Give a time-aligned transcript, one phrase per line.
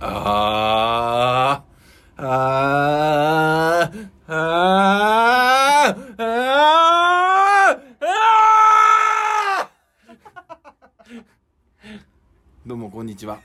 [0.00, 6.26] あー、あー、あー、あー、
[8.00, 11.18] あー
[12.64, 13.40] どうもこんにちは。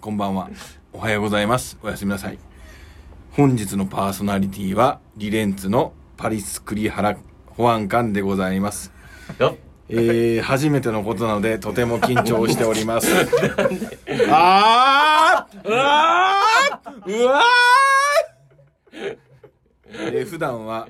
[0.00, 0.50] こんばんは。
[0.92, 1.78] おはようございます。
[1.80, 2.38] おやすみなさい。
[3.30, 7.16] 本日のパーソナリティは、リレンツのパリス・クリハラ
[7.46, 8.90] 保安官でございます。
[9.38, 9.67] よっ。
[9.90, 13.08] えー、初めてのことなので、とても緊張しております。
[14.30, 19.16] あーうわーうわー
[19.90, 20.86] えー普段は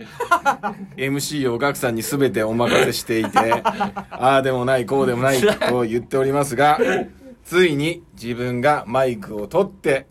[0.96, 3.62] MC をガクさんに全てお任せしていて、
[4.10, 6.78] ああでもない、こうでもないと言っておりますが、
[7.44, 10.06] ついに自分がマイクを取って、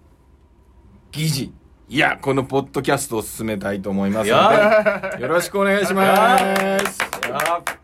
[1.12, 1.52] 議事、
[1.90, 7.77] いや、このポッドキャストを進めたいと思いますので、よろしくお願いします。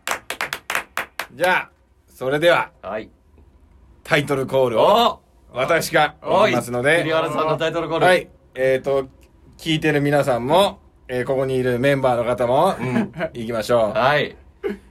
[1.34, 1.70] じゃあ、
[2.14, 3.10] それでは、はい。
[4.04, 5.20] タイトルコールを
[5.52, 8.06] お私がお言いますので桐、原さんのタイトルコール。
[8.06, 8.28] はい。
[8.54, 9.08] えっ、と、
[9.58, 12.76] 聞いてる皆さんも、えーここにいるメンバーの方も、
[13.34, 14.30] 行きましょはい。
[14.30, 14.36] う。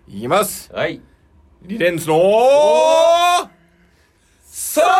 [0.09, 0.69] いきます。
[0.73, 0.99] はい。
[1.61, 2.15] リレンツの
[4.43, 4.91] それリ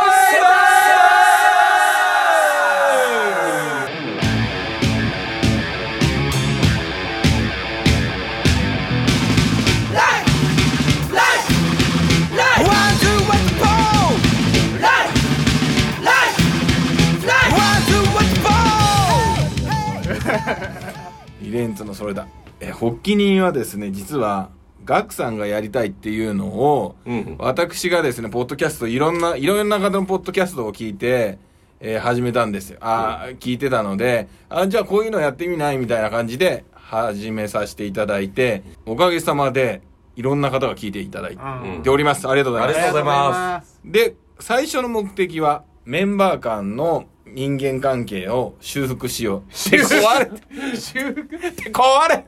[22.04, 22.28] それだ。
[22.60, 24.50] えー発起人はですね、実は、
[24.84, 27.36] ガクさんがやりたいっていうのを、うん。
[27.40, 31.38] 私がですね、ポッドキャスト、いろんな、いろんな方のポッドキャストを聞いて、
[31.80, 32.80] えー始めたんですよ。
[32.82, 39.82] あー聞いてたので、あ、じゃあこういうのやってみないみたいな感じで、始めさせていただいて、おかげさまで、
[40.18, 42.28] いろんな方が聞いていただいうんております。
[42.28, 42.78] ありがとうございます。
[42.78, 43.80] ありがとうございます。
[43.86, 49.70] で、最初の目的は、メンバー間の人間関係を修復しよう。
[49.72, 51.36] で壊れて、修復？
[51.36, 52.26] って壊れ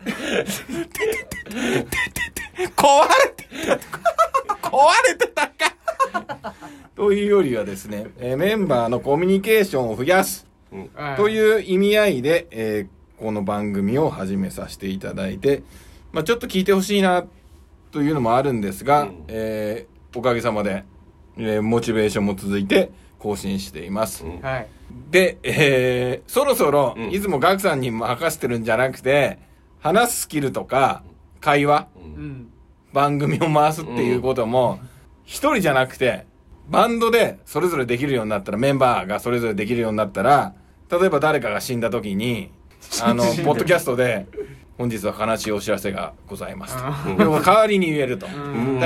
[2.75, 3.47] 壊れて
[4.61, 4.77] 壊
[5.07, 5.75] れてたか
[6.95, 10.89] というよりはですね、えーメンバーのコミュニケーションを増やすうん。
[11.17, 15.63] という意味合いで、えーこの番組を始めさせていただいて、
[16.11, 17.25] まあちょっと聞いてほしいな
[17.91, 20.83] というのもあるんですが、うんえーおかげさまで、
[21.37, 24.25] えーモチベーションも続いて更新しています。
[24.25, 24.67] うんはい。
[25.11, 29.39] で、えーそろそろ、うんいつもガクさんに任せてるんじゃなくて、
[29.79, 31.03] 話すスキルとか、
[31.41, 32.49] 会話、うんうん。
[32.93, 34.79] 番組を回すっていうことも、
[35.25, 36.25] 一人じゃなくて、
[36.69, 40.53] バンドでそれぞれできるようになったら、メンバーがそれぞれできるようになったら、
[40.89, 42.51] 例えば誰かが死んだ時に、
[43.03, 44.27] あの、 ポッドキャストで、
[44.77, 47.41] 本日は悲しいお知らせがございますと。
[47.41, 48.27] 代わりに言えると。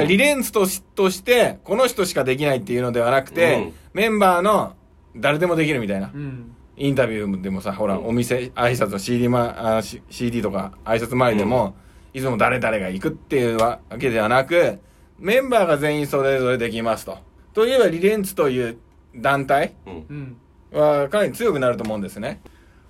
[0.05, 4.75] リレンツとしとして、この人しかできないっていうのではなくて、うんメンバーの
[5.19, 6.11] 誰でもできるみたいな。
[6.13, 6.55] うん。
[6.77, 11.75] インタビューでもさ、ほら、うんお店、挨拶の CD, まあ、し CD とか挨拶前でも、
[12.13, 14.79] いつも誰々が行くっていうわけではなく、
[15.19, 17.17] メンバーが全員それぞれできますと。
[17.53, 18.77] といえば、リレンツという
[19.15, 20.37] 団体うん。
[20.71, 20.79] うん。
[20.79, 22.41] はかなり強くなると思うんですね。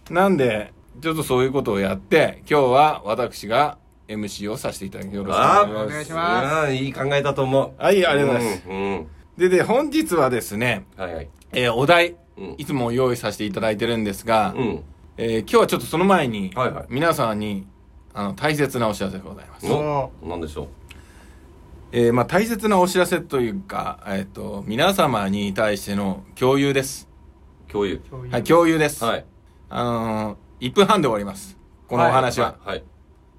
[0.10, 5.74] なんで、ちょっとそういうことをやって、今日は私が MC をさせていただきよろしくお願いします。
[5.74, 7.82] お願いしますあーいい考えだと思う。
[7.82, 8.64] はい、ありがとうございます。
[8.68, 8.76] うん。
[8.76, 9.08] うん。
[9.38, 11.30] で、で、本日はですね、はいはい。
[11.52, 14.84] えーお題、うんいつも用意させていただいてるんですが、うん。
[15.18, 17.68] えー今日はちょっとその前に、はいはい皆さんに
[18.14, 19.72] あの大切なお知らせがございます。
[19.72, 20.68] おなんでしょ
[21.92, 27.10] えーまあ、大切なお知らせというか、えっ、と、皆様に対しての共有です。
[27.68, 27.72] う。
[27.72, 28.00] 共有。
[28.30, 29.04] はい、共有です。
[29.04, 29.26] はい。
[29.70, 31.58] あのー、1分半で終わります。
[31.88, 32.58] このお話は。
[32.64, 32.84] はい。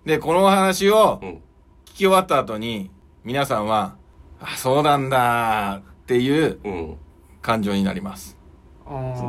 [0.05, 1.29] で、このお話をうん。
[1.29, 1.39] 聞
[1.85, 2.91] き終わった後に、
[3.23, 3.97] 皆さんは、
[4.41, 6.97] あ、そうなんだっていううん。
[7.43, 8.37] 感情になります。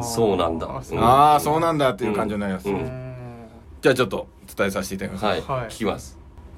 [0.02, 2.68] そうなんだあああ、そうなんだっていう感情になります。
[2.70, 3.02] うんうん
[3.82, 5.26] じゃあちょっと伝えさせていただきます。
[5.26, 5.42] はい。
[5.62, 6.18] はい聞きます。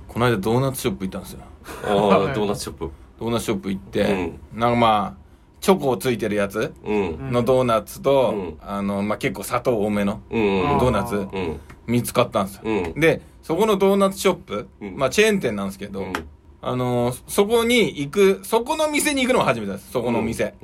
[0.09, 1.40] この間ドーナツショップ行ったんですよ。
[1.86, 2.91] ああ、ドーナツショップ。
[3.19, 5.24] ドーナツショップ行って、なんかまあ、
[5.62, 7.31] チョコついてるやつうん。
[7.31, 10.78] のドーナツと、うんあの、まあ、結構砂糖多めのうん。
[10.79, 11.59] ドーナツうん。
[11.88, 12.61] 見つかったんですよ。
[12.66, 12.94] うん。
[13.00, 16.14] で、そこのドーナツショップ、うんまあチェーン店なんですけど、うん
[16.61, 19.91] あのーそこに行く、そこの店に行くのも初めてです。
[19.91, 20.55] そこのお店。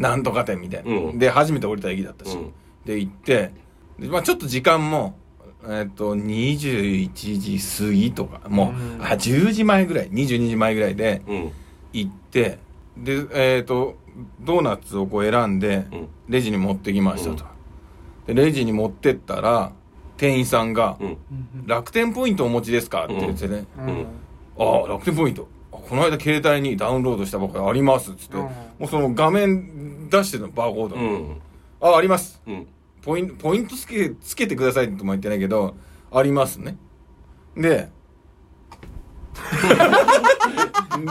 [0.00, 0.90] なんとか店みたいな。
[0.90, 2.36] うんで、初めて降りた駅だったし。
[2.36, 2.52] うん
[2.84, 3.52] で、行って、
[3.98, 5.14] でまあちょっと時間も、
[5.68, 11.52] えっ、と、21時過ぎとか、もう、うんあ、10時前ぐらい、22時前ぐらいでうん。
[11.92, 12.58] 行って、
[12.96, 13.96] で、えっ、と、
[14.40, 16.08] ドーナツをこう選んで、うん。
[16.30, 17.44] レジに持ってきましたと。
[18.26, 19.72] で、レジに持ってったら、
[20.16, 21.16] 店員さんが、うん。
[21.66, 23.04] 楽天ポイントお持ちですか？
[23.04, 24.06] って言ってね、うん
[24.58, 25.46] ああ、楽天ポイント。
[25.90, 28.42] あこの間携帯にダウンロードしたばっかりありますっつって、うん。
[28.42, 28.50] も
[28.82, 30.94] うその画面出してたの、バーコード。
[30.94, 31.40] うん。
[31.80, 32.40] ああります。
[32.46, 32.66] うん。
[33.02, 35.74] ポイントポイントつけつけてくださいとも言ってないけど
[36.12, 36.76] ありますね。
[37.56, 37.88] で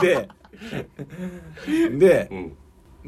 [0.00, 0.28] で
[1.98, 2.56] でうん。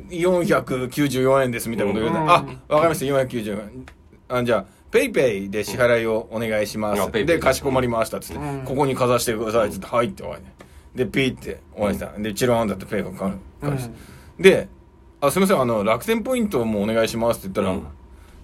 [0.09, 2.61] 494円ですみたいなこと言われて、うん。
[2.69, 3.05] あわかりました。
[3.07, 3.87] 494円。
[4.29, 7.27] あじゃあ PayPay で支払いをお願いします、うん。
[7.27, 8.65] でかしこまりましたっつって、うん。
[8.65, 10.52] ここにかざしてくださいっつって、はいって終わりね
[10.95, 13.39] でピーって終わりした、でチローンだってペイがかかる。
[14.39, 14.69] で
[15.21, 15.61] あすみません。
[15.61, 17.87] あの楽天ポイントもお願いしますって言ったら、うん。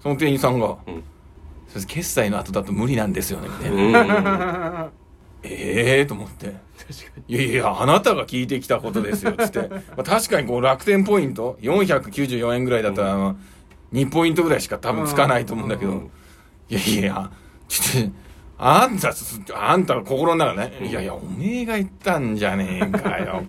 [0.01, 1.03] その店員さんがうん
[1.67, 4.89] 「すいません決済の後だと無理なんですよね」みたいな、うん。
[5.43, 6.55] ええー、と思って
[7.27, 13.37] 「いやいやあなたが聞いてきたことですよ」っつって、 まあ、確かにこう楽天ポイント494円ぐらいだったら、あの
[13.93, 16.11] 2ポイントぐらいしか多分つかないと思うんだけど、うん。
[16.69, 17.31] いやいや
[17.67, 18.11] ちょっと
[18.61, 19.13] あんた
[19.55, 23.45] あんたの心の中ね、いやいやおめえが言ったんじゃねえかよ。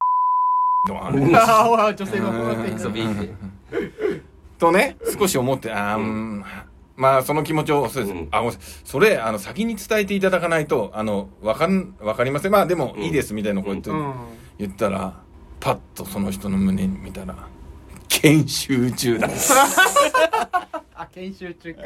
[0.87, 3.35] とかねああ女性がこうやってそうビール
[4.59, 6.45] とね少し思ってあー、うん。
[6.97, 8.29] まあその気持ちをそうです、うん。
[8.31, 8.81] あごめんなさい。
[8.85, 12.53] それあの先に伝えていただかないとあのわかんわかりません。
[12.53, 14.15] まあでもいいですみたいなこと言って、うん。
[14.59, 15.15] 言ったら
[15.59, 17.35] パッとその人の胸に見たら
[18.09, 19.29] 研修中だ
[20.95, 21.83] あ研修中か。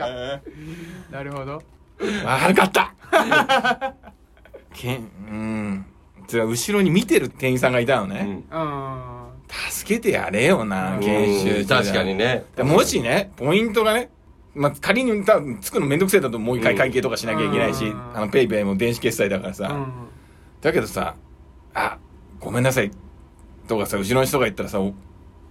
[1.11, 1.63] なるほど
[2.25, 2.95] 悪かった。
[4.73, 5.87] けんうん。
[6.27, 8.61] それは後ろに見てる店員さんがいたのね、うん。
[8.61, 9.25] うん
[9.71, 12.45] 助けてやれよな、研修確かにね。
[12.57, 14.11] でもしねポイントがね
[14.55, 18.17] まあ、仮に多分つくのめんどくせえだともう一回会計とかしなきゃいけないし、うん。
[18.17, 19.93] あのペイペイも電子決済だからさ、うん。
[20.61, 21.17] だけどさ
[21.75, 21.99] 「あ
[22.41, 22.91] ごめんなさい」
[23.69, 24.95] とかさ後ろの人が言ったらさお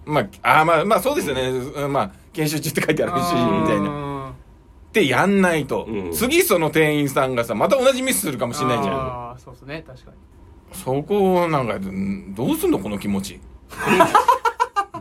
[0.04, 4.13] まああまあまあそうですよね、うんまあ研修中って書いてあるしみたいなな
[4.94, 6.12] ってやんないと、うん。
[6.12, 8.94] 次その店員さんがさまた同じミスするかもしれないじゃん。
[8.94, 10.16] ああそうですね確かに。
[10.72, 13.40] そこをなんかんどうすんのこの気持ち。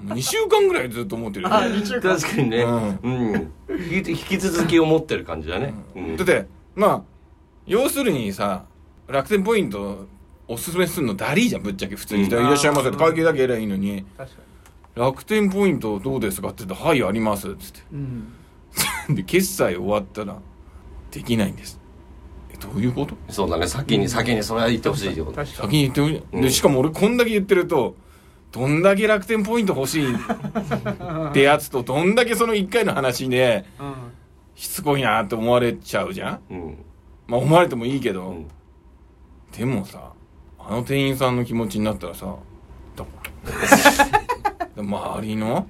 [0.05, 1.53] 2週間ぐらいずっと思ってるよ。
[1.53, 2.17] あね二週間。
[2.17, 2.63] 確かにね。
[2.63, 2.67] う
[3.03, 3.51] うん。
[3.91, 5.73] 引き続き思ってる感じだね。
[5.95, 6.17] うん。
[6.17, 7.01] だってまあ
[7.67, 8.65] 要するにさ
[9.07, 10.07] 楽天ポイント
[10.47, 11.95] おすすめするのダリーじゃんぶっちゃけ。
[11.95, 12.29] 普通に「うん。
[12.29, 14.03] いらっしゃいませ」って会計だけやりゃいいのに。
[14.17, 14.37] 確か
[14.95, 17.79] 「楽天ポイントどうですか?」って言って「はいあります」っつって。
[17.91, 18.33] にうん
[19.09, 20.39] で決済終わったら
[21.11, 21.79] できないんです。
[22.51, 23.15] えどういうこと？
[23.29, 23.67] そうだね。
[23.67, 25.31] 先に、先にそれは言ってほしいよ。
[25.35, 26.41] 先に言ってほしい、うん。
[26.41, 27.95] でしかも俺こんだけ言ってると
[28.51, 30.17] どんだけ楽天ポイント欲しい っ
[31.33, 33.93] てやつとどんだけその1回の話でうん。
[34.55, 36.39] しつこいなって思われちゃうじゃん？
[36.53, 36.77] うん。
[37.27, 38.47] まあ思われてもいいけど、うん。
[39.57, 40.11] でもさ
[40.59, 42.35] あの店員さんの気持ちになったらさ
[44.75, 45.67] 周りの？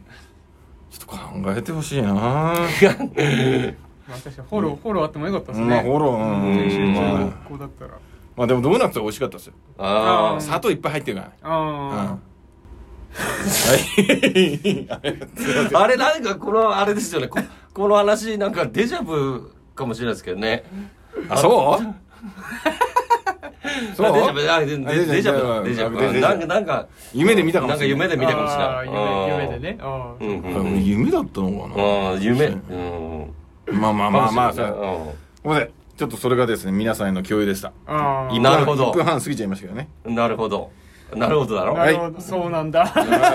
[0.94, 1.18] ちょっと考
[1.58, 2.14] えてほしいな。
[2.14, 3.10] まあ確かに
[4.48, 5.66] フォローフォローあってもよかったですね。
[5.68, 6.58] まあフォローうん。
[6.58, 7.92] 研修中だったら
[8.36, 9.54] まあでもドーナツは美味しかったですよ。
[9.80, 11.50] あうん砂糖いっぱい入ってるから。
[11.50, 11.92] うん。
[11.94, 12.18] あは
[13.76, 14.88] い。
[14.90, 15.02] あ。
[15.82, 17.28] あれなんかこのあれですよね。
[17.28, 17.40] こ
[17.74, 20.64] この話なんかデジャブかもしれないですけどね。
[21.30, 21.86] あそう？
[23.96, 24.08] そう？
[24.08, 25.66] あデジャブ、あ、デジャブ、デジャブ。
[25.68, 26.20] デジャブ。
[26.20, 28.08] なんか、なんか、夢で見たかもなんかしれない。
[28.08, 28.88] 夢で見たかもしれあない。
[28.88, 29.78] ー夢夢でね。
[30.62, 30.84] うん。
[30.86, 31.84] 夢だったのかな。
[31.84, 32.46] ああ、夢。
[32.46, 33.34] うん。
[33.80, 34.52] まあまあまあまあ
[35.44, 35.72] ごめんなさい。
[35.96, 37.72] ちょっとそれがですね皆さんへの共有でした。
[37.88, 38.92] なるほど。
[38.92, 39.88] 1分半過ぎちゃいましたけどね。
[40.06, 40.72] うんなるほど。
[41.16, 41.78] なるほどだろ。
[41.78, 42.20] なるほど。
[42.20, 42.88] そうなんだ。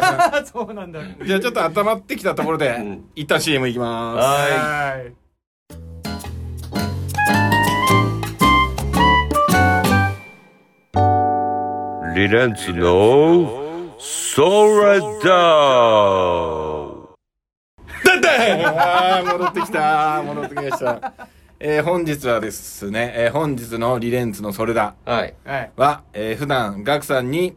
[0.53, 1.01] そうなんだ。
[1.25, 3.05] じゃあちょっと温まってきたところで、うん。
[3.15, 4.19] 一旦 CM いきます。
[4.19, 5.13] ははい
[12.19, 21.13] リレンツのソラダー戻ってきた戻ってきました
[21.61, 25.11] えー、本日はですね、えー、本日のリレンツのそれだい。
[25.11, 25.35] はい。
[25.45, 27.57] はいは、えー、普段ガクさんに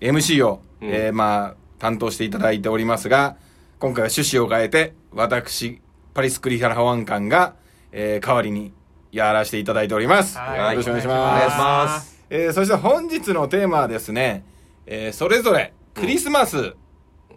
[0.00, 3.38] MC を、うんえー、まあ担当していただいておりますが
[3.78, 5.80] 今回は趣旨を変えて私
[6.12, 7.54] パリスクリハラワンカンが、
[7.92, 8.74] えー、代わりに
[9.10, 12.15] やらせていただいております、はいよろしくお願いしおます願いします。
[12.30, 14.44] えー、そして本日のテーマはですね、
[14.86, 16.74] えー、それぞれクリスマス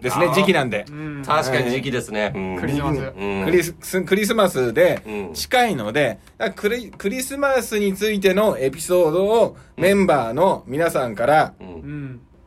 [0.01, 0.33] ですね、うん。
[0.33, 1.23] 時期なんで、うん。
[1.25, 2.31] 確かに時期ですね。
[2.33, 2.59] うん。
[2.59, 2.99] クリスマス。
[2.99, 3.45] うん。
[3.45, 5.33] クリスクリスマスでうん。
[5.33, 6.19] 近いので、
[6.55, 11.53] クリクリスマスについてのエピソードをメンバーの皆さんから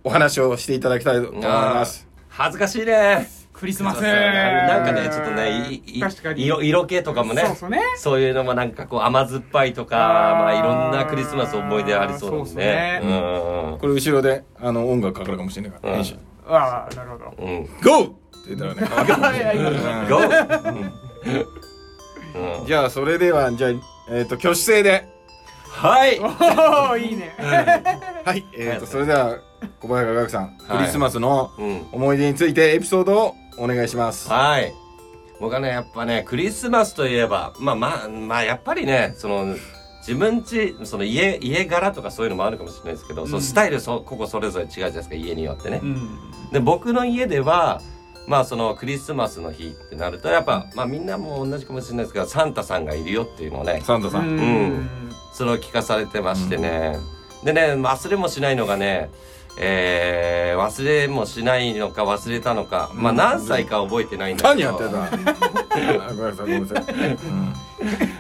[0.02, 2.08] お話をしていただきたいと思います。
[2.28, 3.41] 恥ずかしいね。
[3.62, 4.02] クリスマス。
[4.02, 6.44] なんかね、ちょっとね、いい確かに。
[6.44, 7.42] 色色気とかもね。
[7.46, 7.80] そうそうね。
[7.96, 12.98] そういうのもなんかこう甘酸っぱいとか、まあいろんなクリスマス思い出ありそうだもんそうっね。
[13.00, 13.08] すう
[13.76, 16.04] んこれ後ろであの音楽かかるかもしれないから、うん。
[16.48, 17.34] ああなるほど。
[17.38, 17.68] うん。
[17.84, 18.02] GO!
[18.02, 18.12] って
[18.48, 19.80] 言ったらねかかるかもしれないいやいや。
[20.00, 20.08] うん。
[20.08, 20.96] ゴー
[22.60, 22.66] うん。
[22.66, 23.70] じゃあそれではじゃあ、
[24.10, 25.06] えっと挙手制で。
[25.68, 26.18] はい。
[26.18, 27.32] おおいいね。
[28.24, 29.38] はい、えっとそれでは
[29.78, 30.78] 小林学さん、はい。
[30.78, 31.86] クリスマスのうん。
[31.92, 34.28] 思い出についてエピソードをお願いします。
[34.28, 34.72] はい。
[35.40, 39.56] 僕はねやっぱねクリスマスといえばまあまあまあやっぱりねその
[39.98, 46.18] 自分家その家家柄とかそういうのもあるかもしれないですけど、そのスタイルそここそれぞれ違うじゃないですか家によってね、うん。
[46.52, 47.80] で僕の家では
[48.28, 53.82] まあそのクリスマスの日ってなるとやっぱまあみんなも同じかもしれないですけどサンタさんがいるよっていうのをね。
[53.84, 54.28] サンタさん。
[54.28, 54.88] うん。
[55.32, 56.98] それを聞かされてましてね、
[57.42, 59.10] でね忘れもしないのがね
[59.58, 64.72] えー、忘れもしないのか忘れたのか、まあ何歳か覚えてないんだけど。
[64.78, 65.18] 何やって
[65.68, 66.08] た？
[66.14, 66.84] ごめんなさい、ごめんなさい。
[66.94, 67.54] うん。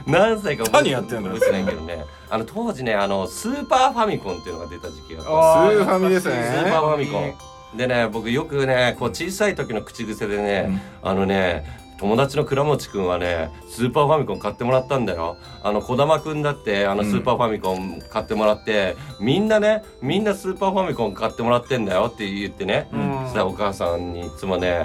[0.06, 6.34] 何歳か覚え何やってんの覚えてないけどねあの当時ねあのスーパーファミコンっていうのが出た時期があったあスーファミですね。
[6.64, 7.34] スーパーファミコン。
[7.76, 15.36] でね、僕よくね、こう小さい時の口癖でね、あのね、友達の倉持くんはね、スーパーファミコン買ってもらったんだよ。
[15.62, 23.12] あの、小玉くんだって、あの、スーパーファミコン買ってもらって、みんなね、みんなスーパーファミコン買ってもらってんだよって言ってね、うん
[23.46, 24.82] お母さんにいつもね、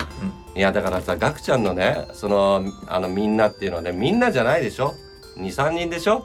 [0.56, 4.94] いや、だからさ、ガクちゃんのね、その、あの、みんなっていうのはね、みんなじゃないでしょ
[5.40, 6.24] ?2、3人でしょ？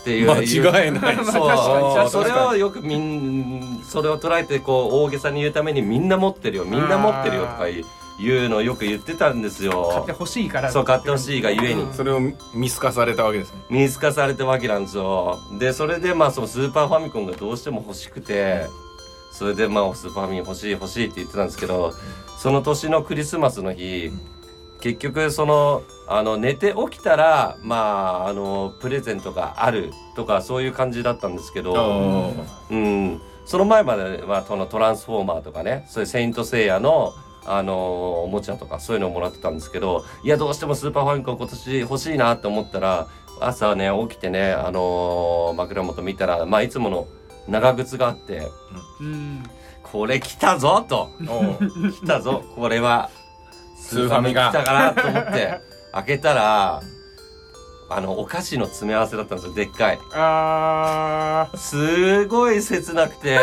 [0.00, 0.30] っていう。
[0.30, 1.16] 間違いない。
[1.24, 7.84] そうそれをよくみんそれを捉えてこう大げさに言うためにみんな持ってるよみんな持ってるよとか言う
[8.18, 11.92] 言うのをよく言ってたんです買っよてほしいからそう買ってほしいがゆえに。
[11.92, 12.20] それを
[12.54, 13.60] 見透かされたわけですね。
[13.70, 15.38] 見透かされたわけなんですよ。
[15.58, 18.66] でそれでまあそのスーパーファミコンがどうしても欲しくて
[19.32, 21.92] それでまあスーパーファミコン欲しい欲しいって言ってたんですけど
[22.38, 24.10] その年のクリスマスの日
[24.80, 32.34] 結局そのあの寝て起きたらまああのプレゼントがあるとかそういう感じだったんですけど
[32.70, 37.14] うん、その前まではそのトランスフォーマーとかねそういうセイント・セイヤの
[37.46, 43.06] あのおもちゃとかそういうのをもらってたんですけどいやどうしてもスーパーファミコン今年欲しいなって思ったら
[43.40, 47.06] 朝ね起きてねあの枕元見たらまあいつもの
[47.48, 48.48] 長靴があって
[49.00, 49.42] うん。
[49.82, 51.10] これ来たぞと。
[51.20, 52.42] 来たぞ。
[52.56, 53.10] これは
[53.76, 55.60] スーファミが来たかなと思って
[55.92, 56.80] 開けたら
[57.90, 59.98] あのお菓子の詰め合わせだったんですよでっかい。
[60.14, 63.38] あすごい切なくて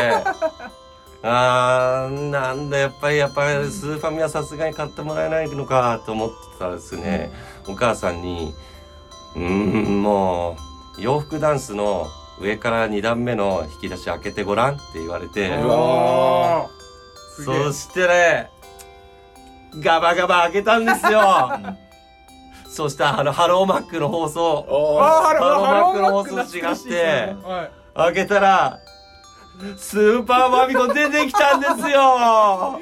[1.23, 7.31] あーなんだやっぱりやっぱりスーファミはさすがに買ってもらえないのかと思ってたらですね、
[7.67, 8.53] お母さんに
[9.35, 10.57] 「うーんも
[10.97, 12.07] う洋服ダンスの
[12.39, 15.51] 上から2段目の引き出し開けてごらん」って言われて。
[17.43, 18.49] そしてね
[19.79, 21.21] ガバガバ開けたんですよ。
[22.67, 24.65] そしたらあのハローマックの包装
[24.99, 27.35] ハローマックの包装違って。
[27.93, 28.79] 開けたら、
[29.77, 32.79] スーパーファミコン出てきたんですよ。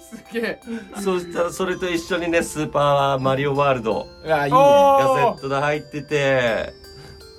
[0.00, 0.60] すげえ。
[1.00, 4.06] そしたらそれと一緒にね、スーパーマリオワールド。
[4.24, 4.58] うわいいね。
[4.58, 4.98] おー。
[4.98, 6.72] がセットで入ってて、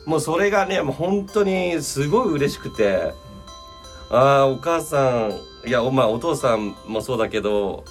[0.06, 3.13] もうそれがね、もう本当にすごい嬉しくて、
[4.10, 5.32] ああ、お母さん、
[5.68, 7.84] いや、おまあお父さんもそうだけど、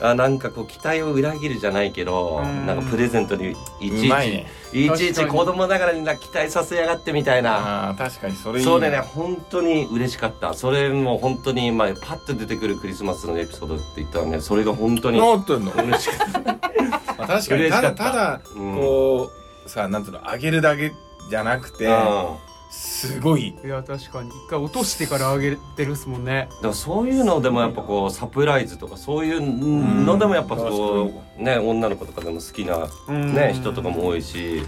[0.00, 2.66] あなんかこう期待を裏切るじゃないけど、うん。
[2.66, 4.46] なんかプレゼントにいちいち、ね。
[4.72, 7.90] いちいち子供ながらにな期待させやがってみたいな。
[7.90, 10.54] あー確かにそれいいそうでね、本当に嬉しかった。
[10.54, 16.40] それも本当に、まあ、パッと出てくるクリスマスのエピソードって言ったらね、それが本当に嬉しかった。
[17.18, 17.68] まあ確かに。
[17.70, 18.12] ただたた。
[18.12, 18.76] だうん。
[18.76, 19.30] こ
[19.66, 20.92] うさなんていうのあげるだけ
[21.28, 22.36] じゃなくてうん
[22.70, 23.54] すごい。
[23.64, 24.28] いや確かに。
[24.28, 26.48] 一回落としてからあげてるっすもんね。
[26.50, 33.34] だからそういうのでもやっぱこうサプライズとかそういうのでもやっぱこうね女の子とかでも好きなうん。
[33.34, 34.62] ね人とかも多いし。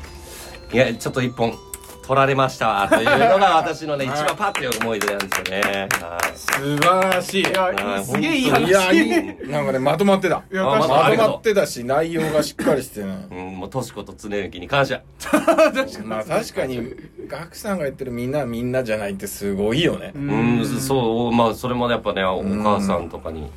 [0.72, 1.54] いやちょっと一本
[2.02, 5.88] 取られましたわというのが私のね 一番パッという思い出なんですよね。
[6.00, 6.36] はい。
[6.36, 7.44] 素晴らしい。
[8.04, 8.68] すげえいい話。
[8.68, 9.48] いやいい。
[9.48, 10.42] なんかねまとまってた。
[10.52, 13.26] いやあ確かにまとうまってたし内容がしっかりしてね。
[13.30, 15.00] うん、もうとしこと常之に感謝。
[16.04, 16.82] ま あ確かに
[17.28, 20.12] ガクさんが言ってるみんなはみんなじゃないってすごいよね。
[20.14, 23.50] うん、そう、まあ、それもやっぱね、お母さんとかに。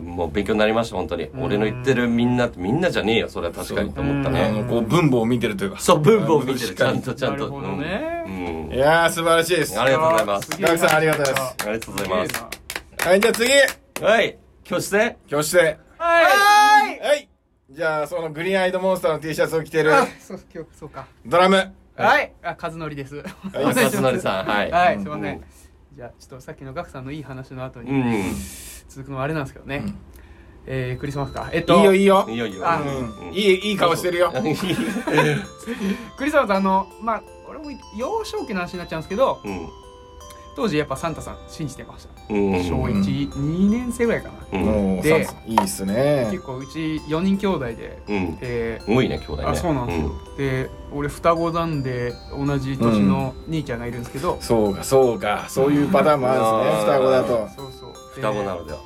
[0.00, 1.28] もう勉強になりました、本当に。
[1.38, 3.92] 俺の言ってるみんなってみんなじゃねえよ、それは確かに。
[3.92, 4.52] と思ったあね。
[4.52, 5.80] のこう文法を見てるというか。
[5.80, 7.50] そう、文法を見てる、ちゃんと、ちゃんと。
[7.60, 8.70] ね。
[8.72, 9.78] いやー素晴らしいです。
[9.80, 10.50] ありがとうございます。
[10.60, 11.56] ガクさんありがとうございます。
[11.60, 13.08] ありがとうございます。
[13.08, 13.50] はいじゃあ次。
[14.04, 15.16] はい、教室で？
[15.26, 15.78] 教室で。
[15.98, 16.22] は
[16.88, 16.98] い。
[17.00, 17.28] はい。
[17.70, 19.94] じゃあそのグリーンアイドモンスターの T シャツを着てる。
[19.94, 21.06] あそう今日そうか。
[21.26, 21.56] ドラム。
[21.96, 22.32] はい。
[22.42, 23.16] あ和則です。
[23.16, 23.24] はい
[23.56, 24.70] お願いします勝則さんはい。
[24.70, 25.44] はいうんすいません。
[25.94, 27.90] じゃあちょっとさっきのガクさんのいい話の後に。
[27.90, 28.34] うん。
[28.94, 29.82] 続くのはあれなんですけどね。
[29.86, 29.98] うん。
[30.66, 31.48] えークリスマスか。
[31.52, 32.26] えっといいよいいよ。
[32.28, 32.68] いいよいいよ。
[32.68, 33.34] あうん。
[33.34, 34.32] いいいい顔してるよ。
[36.16, 39.68] クリスマスあのまあこれも幼少期の話になっちゃうんですけどうん。
[40.54, 42.34] 当時やっぱサンタさん信じてました。
[42.34, 42.64] うん。
[42.64, 45.02] 小12年生ぐらいかな。
[45.02, 46.28] でさいいっすね。
[46.30, 48.36] 結構うち4人兄弟でうん。
[48.36, 49.48] で多いね、兄弟ね。
[49.48, 55.46] あそうなんですよ、で俺双子なんで同じ年の兄ちゃんがいるんですけど、そうかそうか。
[55.48, 56.98] そういうパターンもあるんですねうん。
[56.98, 57.48] 双子だと。
[57.56, 57.92] そうそう。
[57.92, 58.78] で双子なのでは。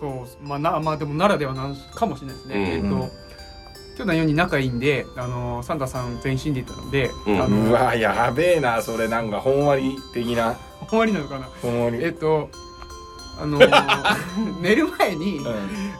[0.00, 2.62] そうまあなまあでもならではなんかもしれないですね、うん。
[2.62, 3.10] えっと
[3.98, 7.42] 兄弟4人仲いいんであのサンタさん全身で行ったので、うん。
[7.42, 9.08] あのうわやべえなそれ。
[9.08, 10.56] なんかほんわり的な
[10.90, 11.48] 終わりなのかな？
[11.94, 12.50] えっと
[13.40, 13.58] あの
[14.60, 15.42] 寝る前に、う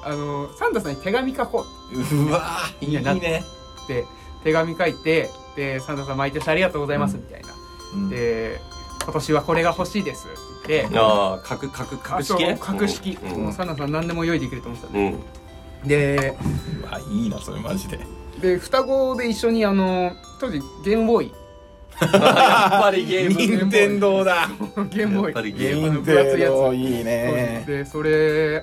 [0.05, 4.05] あのサンタさんに手紙書こうんうわいいねって
[4.45, 7.49] 手紙書いてでサンタさん毎年ありがとうございますみたいな、
[7.95, 8.11] うん。
[8.11, 8.61] で
[9.03, 10.81] 今年はこれが欲しいですって。
[10.83, 12.57] 言ってああ格格格式？
[12.59, 13.45] 格式、うん。
[13.45, 15.11] もうサンタさん何でも用意できると思ってたんで
[15.83, 15.89] うん。
[15.89, 16.37] で
[16.83, 17.99] うわいいなそれマジで。
[18.41, 21.33] で双子で一緒にあの当時ゲームボーイ
[22.01, 23.59] やっぱりゲーム。
[23.59, 24.49] 任天堂だ。
[24.91, 25.93] ゲームボーイやっぱりゲーム。
[25.93, 27.65] の分厚いやつ天堂いいね。
[27.67, 28.63] でそれ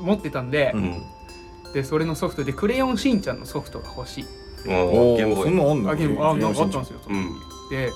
[0.00, 1.02] い持ってたんで、うん。
[1.72, 4.24] でそれのソフトで「クレヨンしんちゃん」のソフトが欲しい。
[4.66, 5.90] おおおゲームボーイそんなんあんの？
[5.90, 7.34] あゲームあなんかあったんですよ、うん。
[7.70, 7.90] で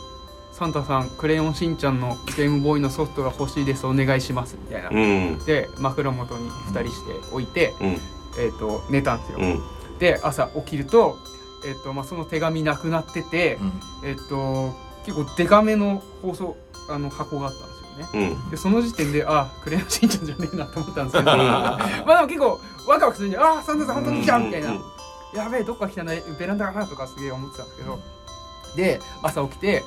[0.53, 3.87] サンタさん「クレヨンしんちゃんのゲームボーイのソフトが欲しいです。
[3.87, 5.39] お願いします」みたいな、うん。
[5.47, 7.99] で枕元に2人して置いて、うん。
[8.39, 9.63] えー、と寝たんですよ、うん。
[9.99, 11.17] で朝起きると,、
[11.65, 13.59] えーとまあ、その手紙なくなってて、
[14.03, 14.09] うん。
[14.09, 14.75] えっ、と
[15.05, 16.57] 結構デカめの包装
[16.91, 18.35] あの箱があったんですよね。
[18.43, 18.51] うん。
[18.51, 21.37] でその時点であクレヨンしんちゃんじゃねえなと思ったんですけど。
[21.37, 24.83] まあでも結構ワクワクするんであサンタさん本当に来たみたいな、うん。
[25.35, 26.13] やべえどっか来たな。
[26.39, 27.99] ベランダかなとかすげえ思ってたんですけど。
[28.77, 29.83] で朝起きて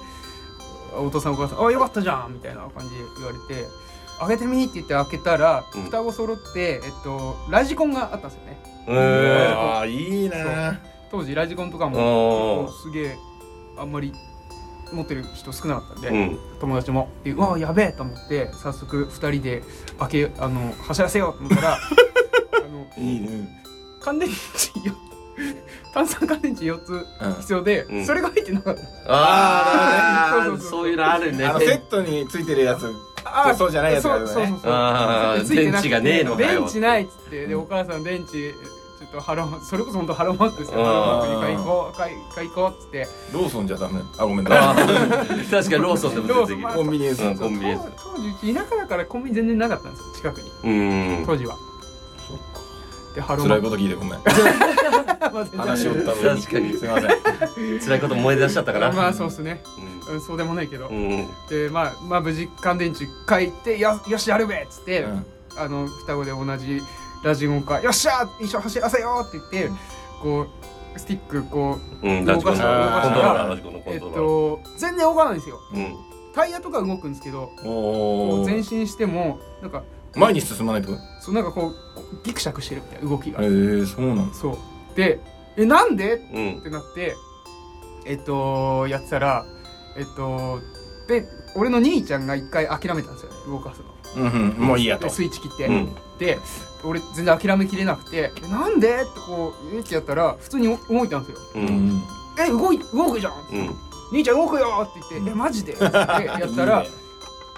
[0.98, 3.68] お父さんお母さん「あよかったじゃん」みたいな感じで言われて
[4.20, 5.84] 「開けてみ」って言って開けたら、うん。
[5.84, 8.64] 双子揃って、えっと、ラジコンがあったんですよね。
[8.88, 10.80] えああいいな
[11.12, 12.72] 当時ラジコンとかおもー。
[12.82, 13.18] すげえ
[13.78, 14.14] あんまり
[14.94, 16.40] 持ってる人少なかったんで、うん。
[16.60, 17.10] 友達も。
[17.24, 19.64] でうわやべえと思って早速2人で
[20.00, 21.80] 開けあの走らせようと思ったら あ
[22.98, 23.62] のいいね。
[24.02, 24.96] 乾電池よ
[25.94, 27.34] 炭酸乾電池4つうん。
[27.36, 28.06] 必要で、うん。
[28.06, 28.82] それが入ってなかった。
[29.08, 30.70] ああそうそうそう。
[30.70, 31.46] そういうのあるね。
[31.46, 32.90] あのセットについてるやつ。
[33.24, 34.10] あそうじゃないやつね。
[34.12, 34.60] そうそうそうそう。
[34.72, 35.90] あーついてなくて。
[35.90, 36.60] 電池がねえのかよ。
[36.62, 37.48] 電池ないっつって。
[37.48, 38.54] でお母さん電池
[39.02, 40.78] ちょっとハローそれこそ本当ハローマックですよ。
[40.78, 43.08] ハローマックに買いこう買い買いこうっつって。
[43.34, 44.00] ローソンじゃダメ。
[44.20, 45.50] あごめんあなー。
[45.50, 47.90] 確かにローソンでも全然コンビニエンスうんコンビニエンス。
[47.98, 50.52] 当当時田舎だからコンビニ全然なかったんですよ近くに。
[51.20, 51.26] うん。
[51.26, 51.56] 当時は。
[52.28, 52.44] そっか。
[53.16, 54.22] でハロー辛いこと聞いてごめん。
[54.22, 56.42] ク話をった上に。
[56.42, 56.74] 確かに。
[56.78, 57.80] すいません。
[57.80, 59.64] 辛いこと思い出しちゃったかなまあそうっすね、
[60.12, 60.96] うん、そうでもないけど、うん。
[60.96, 65.26] うんでまあまあ無事乾電池書いてよよしやるべっつって、うん。
[65.58, 66.82] あの双子で同じ
[67.24, 69.72] ラジオンかよっしゃ一緒に走らせようって言って、
[70.22, 70.48] こ
[70.96, 73.14] うスティックこううんラジコンのコントロ動かした。
[73.14, 74.26] らーラーラジコンのコえっントローラー。
[74.66, 75.60] と全然動かないんですよ。
[75.74, 75.96] うん。
[76.34, 77.52] タイヤとか動くんですけど
[78.46, 79.84] 前進してもなんか
[80.16, 80.92] 前に進まないと？
[81.22, 81.76] そうなんかこう
[82.24, 84.34] ギクシャクしてるみたいな動きが、へえそうなんだ。
[84.34, 84.58] そう。
[84.96, 85.20] で
[85.58, 86.16] えなんで？
[86.34, 86.60] うん。
[86.60, 87.16] ってなって
[88.06, 89.46] えっとやってたら
[89.98, 90.60] えっと
[91.12, 93.32] で俺の兄ちゃんが一回諦めたんですよ。
[93.32, 93.82] ね動かす
[94.16, 94.24] の。
[94.24, 94.68] うんうん。
[94.68, 95.04] もういいやと。
[95.06, 95.96] でスイッチ切って、うん。
[96.18, 96.40] で
[96.84, 101.38] 俺全然諦めきれなくて「えなんで?」ってこうえってやったら普通に動いたんですよ。
[101.56, 101.66] ううん。
[101.90, 102.04] ん
[102.40, 103.76] 「え動い動くじゃん!」うん。
[104.14, 105.74] 兄ちゃん動くよ!」って言って「えマジで?
[105.76, 106.86] 」ってやったら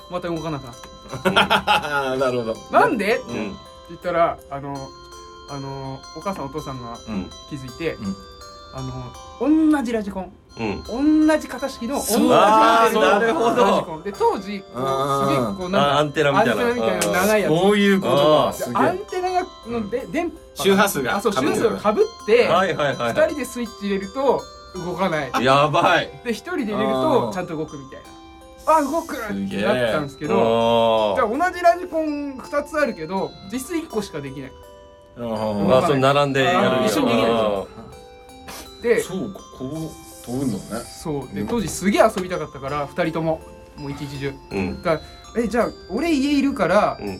[0.10, 1.30] また動かなくなって。
[1.32, 3.56] なるほど「なんで?」ってうん
[3.90, 4.90] 言ったらあの
[5.50, 7.30] あのお母さんお父さんがうん。
[7.50, 8.16] 気づいて、うん
[8.74, 10.32] あの同じラジコン。
[10.56, 11.28] うん。
[11.28, 13.64] 同じ型式の同じあーなるほど。
[13.64, 14.04] ラジコン。
[14.04, 16.54] で当時こうすげえこうあなんかアンテナみたいな。
[16.54, 17.50] アンテナみたいな長いやつ。
[17.50, 24.42] そういうことあすげアンえテナがので電波周波数があそう周波数が被かぶってはいはいはい二人でスイッチ入れると
[24.76, 25.32] 動かない。
[25.32, 26.10] はいやばい。
[26.24, 27.28] で一人で入れるあー。
[27.30, 28.06] とちゃんと動くみたいな。
[28.66, 34.52] あ動くってすげえなったんですけどじゃああ同じラジコン2つあるけど実質1個しかできない。
[35.18, 37.68] うんまあその並んでやるあー一緒にできないでしょ
[38.84, 40.86] でそうかこう飛ぶんだね。
[40.86, 43.42] そうで当時すげえ遊びたかったから2人とも
[43.78, 44.34] もう一日中。
[44.52, 44.84] うん。
[44.84, 45.04] だか
[45.36, 47.20] らえじゃあ俺家いるからうん。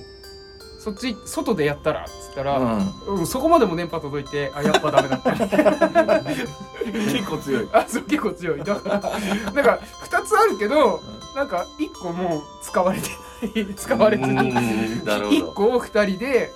[0.80, 5.32] そっち外でやったらっつったら、ううんそこまでも電波届いてあやっぱダメだった。
[5.32, 5.38] ん
[6.92, 7.70] 結構強い。
[7.72, 8.64] あそう結構強い。
[8.64, 9.00] だから
[9.54, 11.02] なんか2つあるけど
[11.38, 13.10] なんか1個もう使われて
[13.62, 13.76] ない。
[13.76, 14.50] 使われてない。
[14.50, 16.52] うんなるほ1ど個を2人で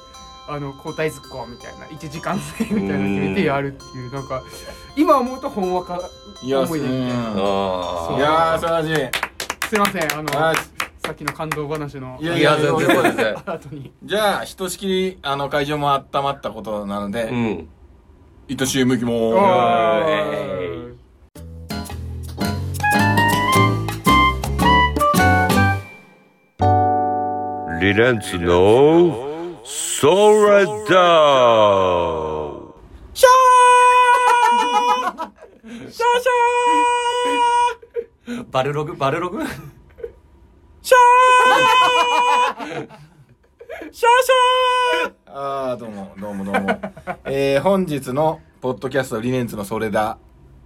[0.50, 4.42] あの交代ずっこみたいな1時間制みたいなの決めてやるっていうなんか
[4.96, 6.00] 今思うとほんわか
[6.42, 7.14] いや思い出みたいな。
[7.14, 9.10] いやー素晴らしい。
[9.70, 10.56] すいませんあのはい。
[11.06, 17.70] さっきの感動話のいやいや全然全然 じゃあひとしきりあの会場も温まったことなので、うん。
[18.50, 18.68] いきまー。
[18.68, 20.88] すおー。
[27.80, 29.27] リレンツの
[30.00, 30.10] ソ
[30.46, 30.72] ラダ
[38.28, 39.40] ウバルログバルログ
[45.26, 46.80] あーどうもどうもどうも。
[47.26, 50.20] えー、本日のポッドキャストリネンツのそれだ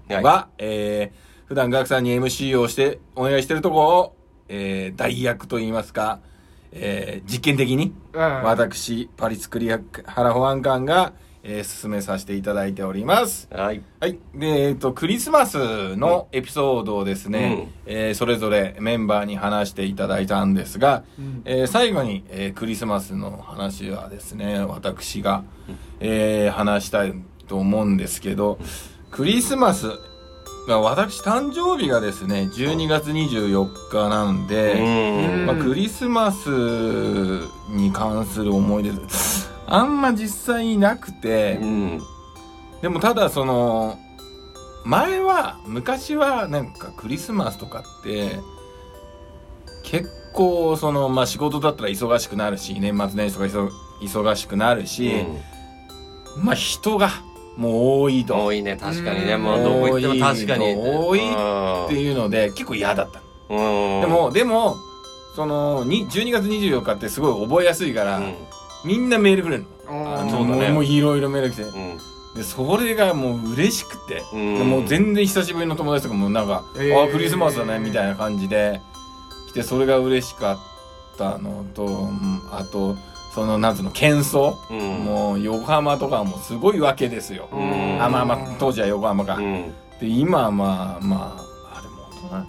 [0.10, 4.16] は、はえー、普段ガクさんに MC をして、お願いしてるとこを、
[4.50, 6.20] えー、代役と言いますか、
[6.72, 13.48] えー、実験的に、うん私、パリスクリハラ保安官が、えー、進めさせていただいております。
[13.52, 13.82] はい。
[14.00, 14.20] はい。
[14.36, 25.44] で、えっ、と、クリスマスのエピソードをですね、えーそれぞれメンバーに話していただいたんですが、うんえー最後に、えークリスマスの話はですね、私が、
[26.00, 27.14] えー話したい
[27.48, 28.60] と思うんですけど、
[29.10, 29.88] クリスマス、
[30.72, 35.46] まあ私誕生日がですね、12月24日なんで、うん。
[35.46, 36.48] まあ、クリスマス
[37.70, 38.92] に関する思い出、
[39.68, 42.02] あんま実際なくて、うん。
[42.82, 44.00] でもただその
[44.86, 48.40] 前は昔はなんかクリスマスとかって
[49.84, 53.70] 結構そのまあ仕事だったら忙しくなるし年末年始とか忙
[54.02, 55.26] 忙しくなるし、
[56.38, 57.10] まあ人が
[57.58, 58.46] もう多いと。
[58.46, 59.26] 多いね、確かに。
[59.26, 59.34] ね。
[59.34, 60.76] うんもうどこ行っても確かに。
[60.76, 63.22] 多いっていうので結構嫌だった。
[63.50, 64.02] うん。
[64.02, 64.78] でもでも
[65.36, 68.36] そのに12月24日ってすごい覚えやすいから、うん、
[68.86, 70.16] みんなメールくれるの。
[70.16, 70.70] あそうだね。
[70.70, 71.64] もういろいろメール来て。
[71.64, 71.98] うん。
[72.36, 74.58] でそれがもう嬉しくて、うん。
[74.58, 77.04] でもう全然久しぶりの友達とかもなんか「えー。
[77.04, 78.80] あクリスマスだね」みたいな感じで
[79.50, 82.96] 来てそれが嬉しかったのとうんあと
[83.34, 85.06] そのなんつうの喧騒、うん。
[85.06, 88.04] もう横浜とかもすごいわけですよ、うん。
[88.04, 89.74] あまあまあ当時は横浜か、うん。
[90.00, 91.38] で今はまあま
[91.72, 92.30] ああでも大人。
[92.30, 92.46] ま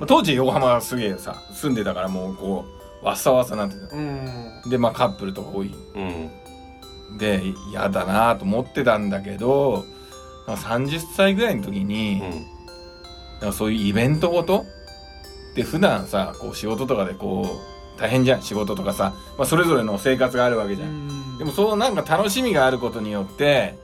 [0.00, 2.64] あ当時横浜はすげえさ住んでたからもうこ
[3.02, 4.62] うわっさわっさなんてたうん。
[4.68, 5.72] でまあカップルとか多い。
[5.94, 6.30] うん。
[7.18, 9.84] で嫌だなと思ってたんだけど
[10.48, 12.22] なんか30歳ぐらいの時に、
[13.52, 14.64] そういうイベントごと？
[15.54, 23.74] で普段さこう仕事とかでこう大変じゃん仕事とかさ、まあ、それぞれの生活があるわけじゃん、でもそうなんか楽しみがあることによって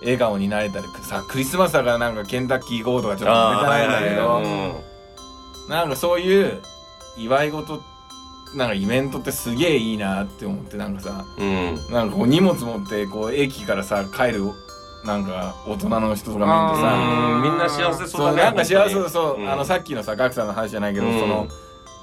[0.00, 5.70] 笑顔になれたりさクリスマスだからなんかケンタッキー行こうとかちょっとあ出たないんだけど、うん。
[5.70, 6.60] なんかそういう
[7.16, 7.80] 祝い事
[8.54, 11.74] なんかイベントってすげえいいなって思ってなんかさうん。
[11.90, 14.44] なんかこう荷物持ってこう駅からさ帰る
[15.04, 17.42] なんか大人の人とか見るとさうん。
[17.42, 18.42] みんな幸せそうだね。
[18.42, 19.48] なんか幸せそうう、に。
[19.48, 21.18] あのさっきのさガクさんの話じゃないけど、うん。
[21.18, 21.48] その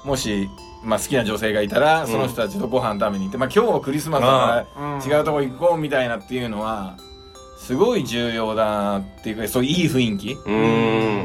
[0.04, 0.48] もし、
[0.84, 4.66] まあ、好きな女性がいたらその人たちとご飯食べに行って、まあ、今日はクリスマスだか
[5.08, 6.96] ら違うとこ行こうみたいなっていうのは
[7.56, 10.50] すごい重要だなっていうかそういういい雰囲気う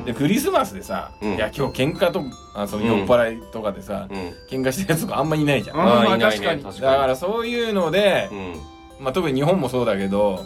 [0.01, 0.03] ん。
[0.05, 2.21] でクリスマスでさ、うんいや今日喧嘩と
[2.53, 4.17] あその酔っ払いとかでさ、うん。
[4.47, 6.17] 喧嘩してるやつとかあんまいないじゃん、まあ。
[6.19, 9.03] 確かに確だからそういうのでう、ん。
[9.03, 10.45] まあ、特に日本もそうだけど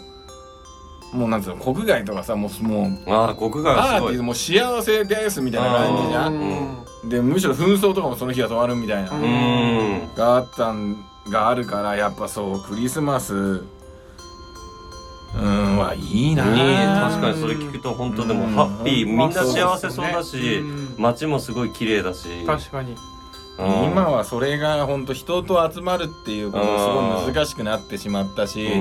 [1.12, 4.12] もうなんつうの国外とかさもうもうああ、国外パはすごい。
[4.12, 9.10] ーティーもう幸せですみたいな感じじゃんんでむしろ紛争とかもその日は止まるみたいな。
[10.16, 13.34] があったんがあるからやっぱそうクリスマス。
[15.34, 16.44] うんはいいな。
[16.44, 16.86] ね。
[17.10, 18.50] 確かにそれ聞くと本当でもうん。
[18.52, 19.06] ハッピー。
[19.06, 20.62] みんな幸せそうだし
[20.98, 22.44] 街もすごい綺麗だし。
[22.46, 22.92] 確かに。
[22.92, 23.84] うん。
[23.90, 28.80] 今はそれが本当人と集まるっていうことがすごい難しくなってしまったし、うん。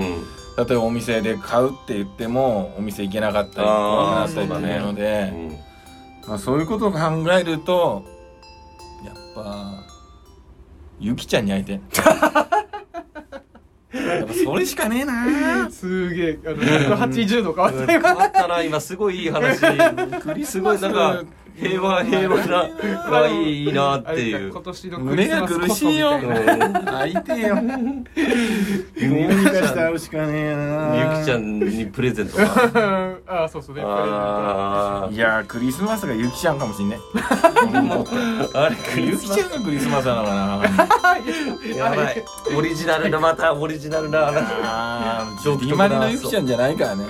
[0.58, 5.71] 例えばお店で買うって言ってもお店行けなかったりあーなったりっていうので、うん
[6.28, 7.00] まあ、そういうことを考
[7.32, 8.04] えると
[9.04, 9.84] やっぱ
[11.00, 11.80] ゆきちゃんに会いてえ。
[13.94, 15.70] やっぱそれしかねえな。
[15.70, 19.60] すげえあの180度変わった変よわったな今すごいいい話。
[20.22, 21.24] クリすごいなんか
[21.60, 22.70] 平和平和な
[23.12, 24.52] がいいなっていう。
[24.52, 26.12] 今年のクリ胸がスマス苦しいよ。
[26.12, 27.00] こそみたいな。
[27.00, 27.56] 会いてえよ。
[27.56, 31.16] どうにかして会うしかねえな。
[31.18, 36.98] ゆきちゃんにプレゼントが ああそうそうねあいやークリスマスがゆきちゃんかもしんね。
[37.16, 40.62] ー あれクゆきリスマちゃんがクリスマスなのかな。
[41.62, 42.24] ス やばい。
[42.58, 44.32] オリジナルなまたオリジナルな
[45.60, 47.06] 決まりのゆきちゃんじゃないからね。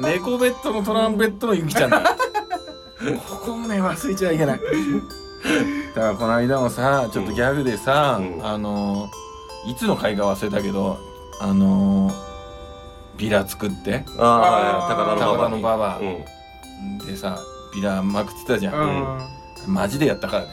[0.00, 2.02] 猫ベッドのトランペットのゆきちゃんだ
[3.28, 4.60] ここをね忘れちゃいけない。
[5.94, 8.46] だからこの間もさちょっとギャグでさ、うん。
[8.46, 9.08] あの
[9.66, 10.98] いつの会か忘れたけど
[11.40, 12.10] あの
[13.16, 14.04] ビラ作って。
[14.18, 15.50] ああ高田の高田馬場に。
[15.52, 15.98] の馬場。
[15.98, 16.98] うん。
[17.06, 17.38] でさ
[17.74, 19.18] ビラまくってたじゃん、
[19.66, 19.74] うん。
[19.74, 20.50] マジでやったからね。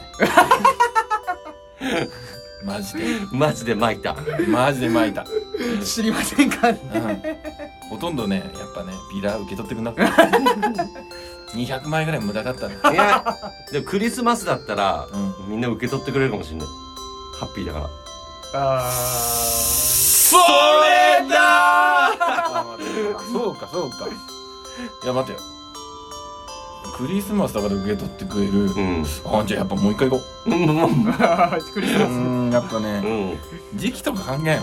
[2.64, 3.04] マジで。
[3.32, 4.16] マジで巻いた。
[4.48, 5.24] マジで巻いた、
[5.84, 6.76] 知りませんかうん、
[7.88, 10.26] ほとんどねやっぱねビラ受け取ってくんなかった
[11.54, 13.24] 200枚ぐらい無駄だったねいや
[13.72, 15.50] でもクリスマスだったらうん。
[15.50, 16.68] みんな受け取ってくれるかもしれない。
[17.38, 17.88] ハッピーだから。
[18.54, 22.12] あそれだ
[23.32, 24.06] そうかそうか。
[24.06, 25.38] いや待てよ。
[26.96, 29.04] クリスマスだから受け取ってくれる、うん。
[29.26, 30.50] あじゃあやっぱもう一回行こう。
[30.50, 32.10] んうんあクリスううマス。
[32.10, 33.38] ーんやっぱね
[33.72, 33.78] うん。
[33.78, 34.62] 時期とか関係ないよ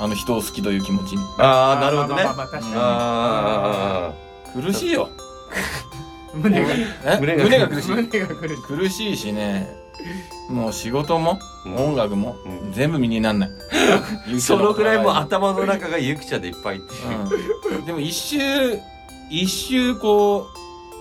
[0.00, 1.24] あの人を好きという気持ちに。
[1.38, 2.24] ああなるほどね。
[2.24, 4.12] まあまあまあ確かあ
[4.54, 5.08] 苦しいよ。
[5.08, 5.21] に
[6.34, 6.68] 胸が
[7.04, 7.18] え？
[7.20, 7.90] 胸が胸が苦しい。
[7.90, 8.56] 胸が苦しい。
[8.62, 9.68] 苦しいしね。
[10.48, 11.76] もう仕事もうん。
[11.76, 12.72] 音楽もうん。
[12.72, 13.50] 全部身になんない。
[14.36, 17.78] あそのぐらいもうあ頭の中がゆきちゃんでいっぱいっていう。
[17.78, 18.38] うん、でも一周
[19.30, 20.46] 一周こ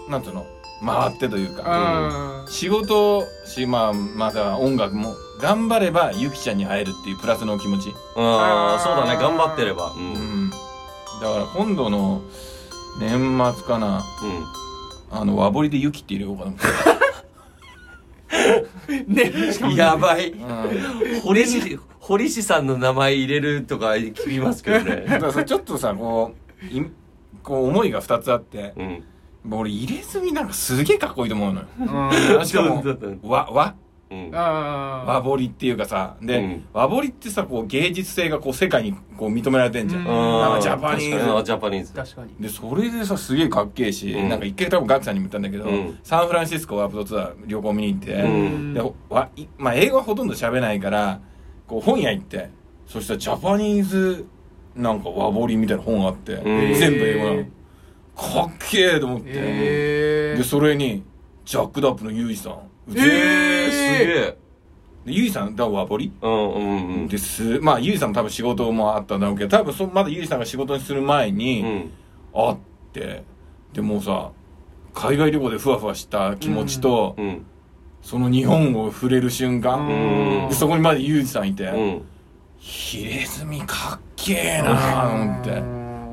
[0.08, 0.46] うなんつうの？
[0.84, 1.64] 回ってというか。
[1.66, 9.20] あ仕事しまあまた音楽も頑張ればゆきちゃんに会えるっていうプラスの気持ち、ああそうだね。
[9.22, 9.92] 頑張ってれば。
[9.92, 10.60] ううんん、だか
[11.22, 12.22] ら今度の
[13.00, 14.04] 年末かな。
[15.12, 16.52] あの和彫りでゆきって入れようかな。
[19.08, 20.32] ねしかもうんやばい。
[20.32, 21.20] うん。
[21.22, 25.06] 堀市堀市さんの名前入れるとか聞きますけどね。
[25.10, 26.86] だからさちょっとさこうい
[27.44, 28.74] こう思いが2つあって。
[28.78, 29.04] うん。
[29.44, 31.68] もう俺入れ墨なんかすげえかっこいいと思うのよ。
[32.40, 32.46] うん。
[32.46, 32.84] しかも
[34.12, 34.32] うん。
[34.34, 36.66] あ和彫りっていうかさで、うん。
[36.74, 40.08] 和彫りってさこう芸術性がこう世界にこう認められてんじゃん、うん。
[40.08, 41.12] なんかジャパニーズ。
[41.12, 41.40] 確かに。
[41.40, 41.94] あジャパニーズ。
[41.94, 42.36] 確かに。
[42.40, 44.30] でそれでさすげえかっけえし、うん。
[44.30, 46.00] なんか一回多分ガクさんにも言ったんだけど、うん。
[46.04, 48.74] サンフランシスコワープドツアー旅行見に行って、うん。
[48.74, 51.22] でわいまあ、英語はほとんど喋れないから
[51.68, 52.50] こう本屋行って
[52.86, 54.26] そしたらジャパニーズ
[54.76, 57.44] なんか和彫りみたいな本があって、ん全部英語なの。
[58.14, 61.04] かっけえと思って、えでそれに
[61.46, 64.38] ジャック・ダップのユージさんええー、すげえ。
[65.06, 67.08] でユージさんだから和彫りうんうんうん。
[67.08, 67.60] です。
[67.60, 71.92] まあユージさんも多分仕事もあったんだろうけど多分そまだユージさんが仕事にする前に、うん。
[72.34, 72.58] 会っ
[72.94, 73.24] て
[73.74, 74.32] でもうさ
[74.94, 77.46] 海外旅行でふわふわした気持ちと、うん。
[78.02, 82.02] その日本を触れる瞬間、そこにまでユージさんいて、うん。
[82.58, 85.64] ヒレズミかっけえなあと思って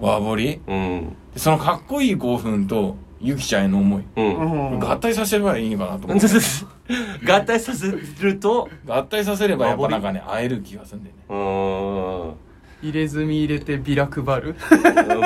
[0.00, 1.16] 和彫りうん。
[1.34, 4.78] でそのかっこいい興奮とユキちゃんへの思い、うん。
[4.78, 6.26] 合体させればいいのかなと思って。
[7.30, 11.22] 合体させると合体させればやっぱなんかね会える気がするんだよね。
[11.28, 12.34] うーん。
[12.80, 14.56] 入れ墨入れてビラ配る。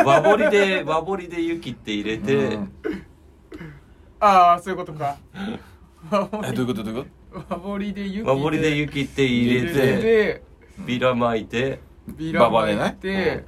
[0.04, 2.72] 和彫りで和彫りで雪って入れて、うん。
[4.20, 5.16] ああそういうことか。
[6.44, 10.42] えどういうことどういうこ和彫りで雪和彫りで雪って入れてで
[10.86, 11.80] ビラ巻いて。
[12.08, 13.44] ビラ巻いバて。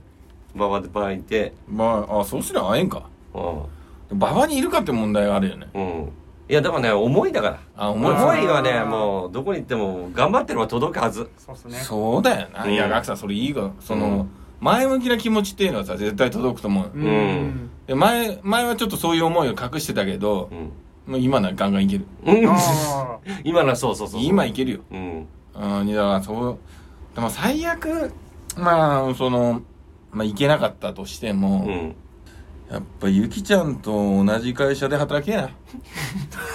[0.55, 1.51] ババで巻いて。
[1.51, 3.09] とまああそうすれば会えんか。
[3.35, 3.63] うん
[4.11, 5.69] 馬場にいるかって問題があるよね。
[5.75, 6.13] うん。
[6.49, 7.61] いやでもね思いだから。
[7.77, 11.31] あ思い思いはねもうどこに行っても頑張ってれば届くはず。
[11.39, 11.79] そうっすね。
[11.79, 12.73] そうだよな、うん。
[12.73, 14.31] いやガクさんそれいいがその、うん。
[14.61, 17.71] 前向きな気持ちっていうのはさ絶対届くと思う、うん。
[17.87, 21.13] で前前はちょっとそういう思いを隠してたけどう、ん。
[21.13, 22.07] もう今ならガンガンいける。
[22.25, 22.49] うん。
[22.49, 24.29] あ 今のはそうそうそうそう。
[24.29, 24.81] 今いけるよ。
[24.91, 25.27] うん。
[25.55, 26.59] うんだからそう
[27.15, 28.13] でも最悪
[28.57, 29.63] まあその
[30.11, 31.97] まあいけなかったとしても、うん
[32.75, 35.51] やっぱゆきちゃんと同じ会社で働けな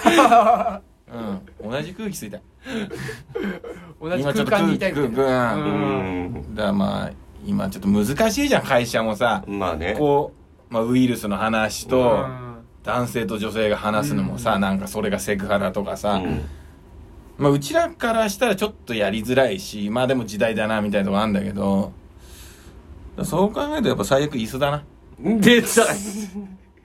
[0.04, 0.80] あ
[1.62, 1.70] うん。
[1.70, 2.36] 同じ空気吸いた。
[2.36, 2.40] い
[4.00, 6.54] 同じ空間にいたいうん。
[6.54, 7.10] だからまあ
[7.46, 9.42] 今ちょっと難しいじゃん会社もさ。
[9.46, 9.94] まあね。
[9.96, 10.32] こ
[10.70, 12.58] う、まあ、ウイルスの話と、うん。
[12.82, 14.60] 男性と女性が話すのもさ、うん。
[14.60, 16.42] なんかそれがセクハラとかさ、うん。
[17.38, 21.92] まあ、うちらからしたらちょっとやりづらいしまあでも時代だなみたいなとこあるんだけど。
[23.24, 24.84] そう考えるとやっぱ最悪椅子だな、
[25.22, 25.66] 出た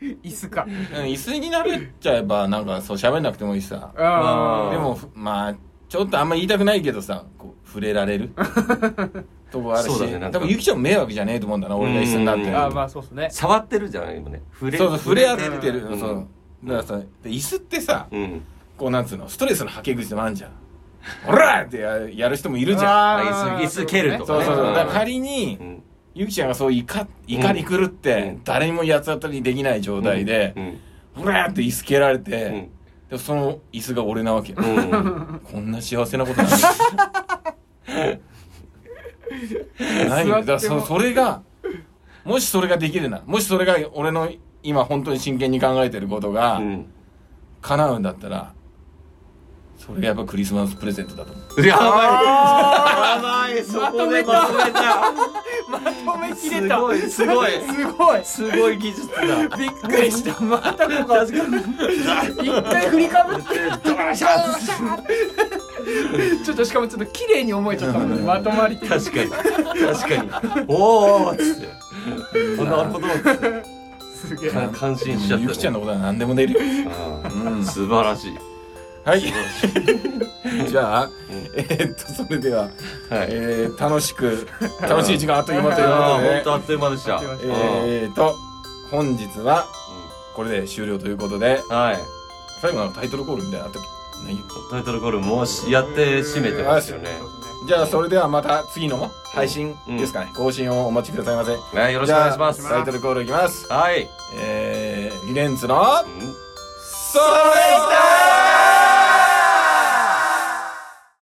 [0.02, 0.66] 椅子か。
[0.66, 0.74] うん、
[1.06, 3.92] 椅子になれちゃえばなんかそう喋んなくてもいいしさ。
[3.96, 5.56] あでもふまあ
[5.88, 8.32] ちょっとあんま言いたくないけどさこう触れられる。
[9.52, 10.40] とこあるし、そうだねなんか。
[10.40, 12.44] 多分ゆきちゃんも迷惑じゃねえと思うんだな俺が椅子になって。
[12.44, 12.56] うん。
[12.56, 13.28] ああまあそうっすね。
[13.32, 14.42] 触ってるじゃない今ね。
[14.54, 16.00] 触れそうそう触れ合ってる、うん。
[16.00, 16.28] そう。
[16.64, 18.42] だからさで椅子ってさうん。
[18.78, 20.52] こうなんつうのストレスのはけ口でもあんじゃん
[21.30, 23.18] 「オラ!」ってややる人もいるじゃん。
[23.20, 23.22] あ
[23.62, 24.46] 椅子椅子蹴るとかね。
[24.46, 24.68] そうそうそう。
[24.68, 25.75] うんだから仮にう、ん
[26.16, 30.80] ゆきちゃんがそう怒怒り狂って、うん誰にも八つ当たりできない状態でう、ん
[31.24, 32.70] ふらーって椅子蹴られて、うん
[33.10, 34.54] でその椅子が俺なわけ。
[34.54, 36.50] うんこんな幸せなことない。
[40.10, 40.36] ないよ。
[40.38, 41.44] だからそそれが、
[42.24, 44.28] もしそれができるな、もしそれが俺の
[44.64, 46.86] 今本当に真剣に考えてることがうん
[47.62, 48.54] 叶うんだったら、
[49.86, 51.66] それがやっぱクリスマスプレゼントだと思う。
[51.66, 51.88] やばい。
[51.88, 53.64] あやばい。
[53.64, 55.12] そこでまとめた。
[55.70, 56.76] まとめたまとめきれた。
[56.76, 57.52] すごいすごい。
[57.52, 58.26] すごい。
[58.26, 59.48] すごい技術だ。
[59.56, 60.42] びっくりした。
[60.42, 61.32] またここ一
[62.64, 63.44] 回振りかぶって。
[63.84, 68.24] ドラシャーシャーちょっとしかもちょっと綺麗に思えちゃったもんね。
[68.24, 70.66] まとまり確かに確かに。
[70.68, 71.70] おおっつって。
[72.60, 74.50] あなるほどすげえ。
[74.50, 75.46] か感心しちゃった。
[75.46, 76.54] ねゆきちゃんのことは何でも出る。
[76.54, 76.60] よ。
[77.64, 78.38] 素晴らしい
[79.06, 79.22] はい。
[80.68, 81.12] じゃあ、ん。
[81.56, 82.72] えーっと、それでは、はい。
[83.30, 84.48] えー楽しく、
[84.82, 86.30] 楽しい時間あっという間というあことで。
[86.30, 87.22] ー本当あっという間でした。
[87.44, 88.36] えーっと、
[88.90, 89.66] 本日は
[90.36, 92.00] これで終了ということで、うんはい。
[92.62, 97.10] 最後のタイトルコールみたいなのあったタイトルコールもうしやって締めてますよね。
[97.68, 101.52] じゃあそれではまた次の配信ですかね、更新をお待ちくださいませ。
[101.80, 102.68] ねよろしくお願いします。
[102.68, 103.68] タイトルコールいきます。
[103.72, 104.10] はい。
[104.40, 106.36] えー、リレンツのうん。
[107.12, 108.35] それ